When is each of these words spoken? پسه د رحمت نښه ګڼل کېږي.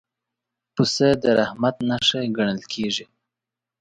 پسه 0.75 1.07
د 1.21 1.23
رحمت 1.39 1.75
نښه 1.89 2.19
ګڼل 2.37 2.61
کېږي. 2.73 3.05